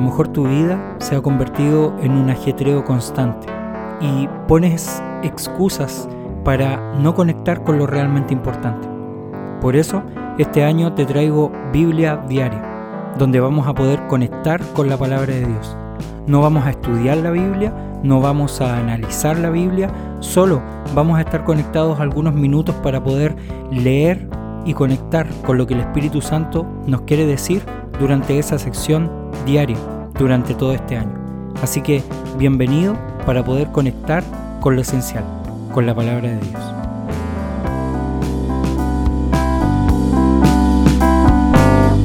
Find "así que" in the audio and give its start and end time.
31.62-32.02